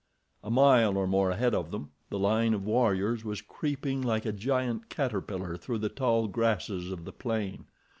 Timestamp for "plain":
7.13-7.65